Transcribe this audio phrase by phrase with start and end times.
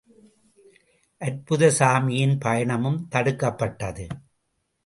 [1.21, 4.07] அற்புதசாமியின் பயணமும் தடுக்கப்பட்டது.